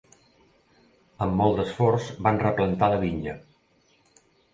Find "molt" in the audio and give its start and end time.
1.41-1.59